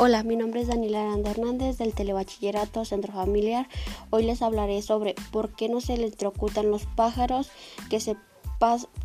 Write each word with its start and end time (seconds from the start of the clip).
Hola, 0.00 0.22
mi 0.22 0.36
nombre 0.36 0.60
es 0.60 0.68
Daniela 0.68 1.02
Aranda 1.02 1.32
Hernández 1.32 1.76
del 1.76 1.92
Telebachillerato 1.92 2.84
Centro 2.84 3.12
Familiar. 3.12 3.66
Hoy 4.10 4.22
les 4.22 4.42
hablaré 4.42 4.80
sobre 4.80 5.16
por 5.32 5.56
qué 5.56 5.68
no 5.68 5.80
se 5.80 5.94
electrocutan 5.94 6.70
los 6.70 6.86
pájaros 6.86 7.50
que 7.90 7.98
se, 7.98 8.14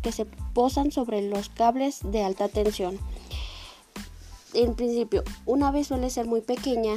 que 0.02 0.12
se 0.12 0.24
posan 0.54 0.92
sobre 0.92 1.20
los 1.22 1.48
cables 1.48 1.98
de 2.04 2.22
alta 2.22 2.48
tensión. 2.48 3.00
En 4.52 4.76
principio, 4.76 5.24
una 5.46 5.72
vez 5.72 5.88
suele 5.88 6.10
ser 6.10 6.26
muy 6.26 6.42
pequeña, 6.42 6.94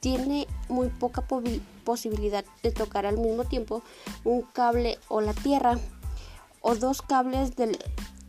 tiene 0.00 0.48
muy 0.68 0.88
poca 0.88 1.24
posibilidad 1.84 2.44
de 2.64 2.72
tocar 2.72 3.06
al 3.06 3.18
mismo 3.18 3.44
tiempo 3.44 3.84
un 4.24 4.42
cable 4.42 4.98
o 5.06 5.20
la 5.20 5.32
tierra 5.32 5.78
o 6.60 6.74
dos 6.74 7.02
cables 7.02 7.54
del 7.54 7.78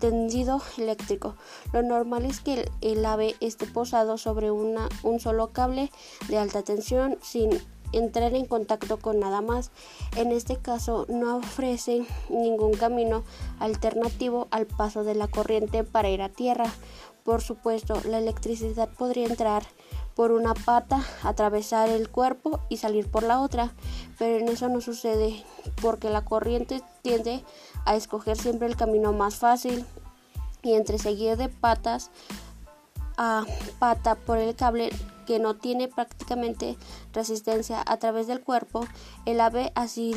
tendido 0.03 0.61
eléctrico. 0.77 1.37
Lo 1.71 1.81
normal 1.81 2.25
es 2.25 2.41
que 2.41 2.69
el, 2.81 3.05
ave 3.05 3.37
esté 3.39 3.65
posado 3.67 4.17
sobre 4.17 4.51
un 4.51 4.77
solo 5.21 5.53
cable 5.53 5.89
de 6.27 6.37
alta 6.37 6.61
tensión 6.61 7.17
sin 7.21 7.51
entrar 7.93 8.33
en 8.33 8.45
contacto 8.45 8.97
con 8.97 9.21
nada 9.21 9.39
más. 9.39 9.71
En 10.17 10.33
este 10.33 10.57
caso 10.57 11.05
no 11.07 11.37
ofrece 11.37 12.05
ningún 12.29 12.73
camino 12.73 13.23
alternativo 13.59 14.49
al 14.51 14.65
paso 14.65 15.05
de 15.05 15.15
la 15.15 15.29
corriente 15.29 15.85
para 15.85 16.09
ir 16.09 16.21
a 16.21 16.27
tierra. 16.27 16.69
Por 17.23 17.41
supuesto, 17.41 18.01
la 18.03 18.19
electricidad 18.19 18.89
podría 18.89 19.27
entrar 19.27 19.63
por 20.15 20.31
una 20.31 20.53
pata, 20.53 21.03
atravesar 21.23 21.89
el 21.89 22.09
cuerpo 22.09 22.59
y 22.69 22.77
salir 22.77 23.09
por 23.09 23.23
la 23.23 23.41
otra, 23.41 23.73
pero 24.19 24.37
en 24.37 24.47
eso 24.47 24.69
no 24.69 24.81
sucede 24.81 25.43
porque 25.81 26.09
la 26.09 26.23
corriente 26.23 26.81
tiende 27.01 27.43
a 27.85 27.95
escoger 27.95 28.37
siempre 28.37 28.67
el 28.67 28.75
camino 28.75 29.13
más 29.13 29.35
fácil. 29.35 29.85
Y 30.61 30.73
entre 30.73 30.97
seguir 30.97 31.35
de 31.35 31.49
patas 31.49 32.09
a 33.17 33.43
pata 33.79 34.15
por 34.15 34.37
el 34.37 34.55
cable 34.55 34.89
que 35.25 35.39
no 35.39 35.55
tiene 35.55 35.87
prácticamente 35.87 36.77
resistencia 37.11 37.83
a 37.85 37.97
través 37.97 38.27
del 38.27 38.41
cuerpo, 38.41 38.85
el 39.25 39.41
ave 39.41 39.71
así 39.75 40.13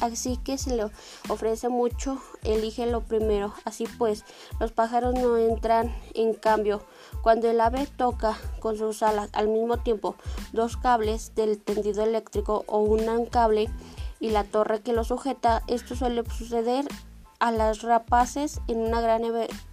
así 0.00 0.38
que 0.38 0.56
se 0.56 0.74
le 0.74 0.86
ofrece 1.28 1.68
mucho, 1.68 2.20
elige 2.42 2.86
lo 2.86 3.02
primero. 3.02 3.52
Así 3.64 3.86
pues, 3.98 4.24
los 4.58 4.72
pájaros 4.72 5.14
no 5.14 5.36
entran 5.36 5.94
en 6.14 6.34
cambio. 6.34 6.82
Cuando 7.22 7.50
el 7.50 7.60
ave 7.60 7.86
toca 7.86 8.38
con 8.60 8.78
sus 8.78 9.02
alas 9.02 9.28
al 9.32 9.48
mismo 9.48 9.78
tiempo 9.78 10.16
dos 10.52 10.76
cables 10.76 11.34
del 11.34 11.60
tendido 11.60 12.02
eléctrico 12.02 12.64
o 12.66 12.78
un 12.78 13.26
cable 13.26 13.68
y 14.20 14.30
la 14.30 14.44
torre 14.44 14.80
que 14.80 14.92
lo 14.92 15.04
sujeta, 15.04 15.62
esto 15.66 15.94
suele 15.94 16.24
suceder 16.30 16.86
a 17.38 17.50
las 17.50 17.82
rapaces 17.82 18.60
en 18.68 18.78
una 18.78 19.02
gran 19.02 19.22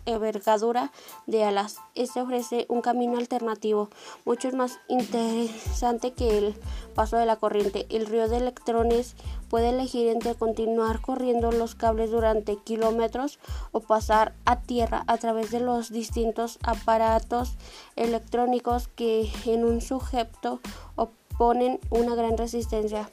envergadura 0.05 0.91
de 1.25 1.45
alas. 1.45 1.77
Este 1.95 2.21
ofrece 2.21 2.65
un 2.67 2.81
camino 2.81 3.17
alternativo, 3.17 3.89
mucho 4.25 4.51
más 4.51 4.79
interesante 4.89 6.11
que 6.11 6.37
el 6.37 6.55
paso 6.95 7.17
de 7.17 7.25
la 7.25 7.37
corriente. 7.37 7.85
El 7.89 8.07
río 8.07 8.27
de 8.27 8.37
electrones 8.37 9.15
puede 9.51 9.69
elegir 9.69 10.07
entre 10.07 10.33
continuar 10.33 11.01
corriendo 11.01 11.51
los 11.51 11.75
cables 11.75 12.09
durante 12.09 12.55
kilómetros 12.55 13.37
o 13.73 13.81
pasar 13.81 14.33
a 14.45 14.61
tierra 14.61 15.03
a 15.07 15.17
través 15.17 15.51
de 15.51 15.59
los 15.59 15.91
distintos 15.91 16.57
aparatos 16.63 17.57
electrónicos 17.97 18.87
que 18.87 19.29
en 19.45 19.65
un 19.65 19.81
sujeto 19.81 20.61
oponen 20.95 21.81
una 21.89 22.15
gran 22.15 22.37
resistencia 22.37 23.09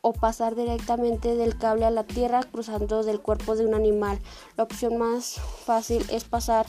o 0.00 0.12
pasar 0.12 0.54
directamente 0.54 1.34
del 1.34 1.58
cable 1.58 1.86
a 1.86 1.90
la 1.90 2.04
tierra 2.04 2.44
cruzando 2.44 3.02
del 3.02 3.20
cuerpo 3.20 3.56
de 3.56 3.66
un 3.66 3.74
animal. 3.74 4.20
La 4.56 4.62
opción 4.62 4.96
más 4.96 5.40
fácil 5.64 6.06
es 6.08 6.22
pasar 6.22 6.66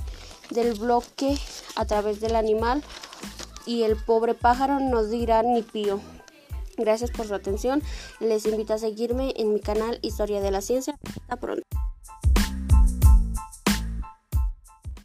del 0.49 0.79
bloque 0.79 1.37
a 1.75 1.85
través 1.85 2.21
del 2.21 2.35
animal 2.35 2.81
y 3.67 3.83
el 3.83 3.97
pobre 3.97 4.33
pájaro 4.33 4.79
no 4.79 5.03
dirá 5.03 5.43
ni 5.43 5.61
pío. 5.61 5.99
Gracias 6.77 7.11
por 7.11 7.27
su 7.27 7.33
atención. 7.33 7.81
Les 8.19 8.45
invito 8.45 8.73
a 8.73 8.77
seguirme 8.77 9.33
en 9.37 9.53
mi 9.53 9.59
canal 9.59 9.99
Historia 10.01 10.41
de 10.41 10.51
la 10.51 10.61
Ciencia. 10.61 10.97
Hasta 11.21 11.37
pronto. 11.37 11.63